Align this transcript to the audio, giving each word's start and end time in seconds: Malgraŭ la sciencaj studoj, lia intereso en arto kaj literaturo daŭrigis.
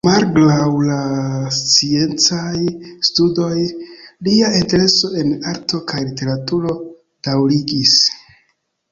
Malgraŭ 0.07 0.67
la 0.85 0.95
sciencaj 1.57 2.53
studoj, 3.09 3.51
lia 4.27 4.49
intereso 4.61 5.11
en 5.23 5.35
arto 5.51 5.81
kaj 5.91 6.01
literaturo 6.07 6.73
daŭrigis. 7.29 7.93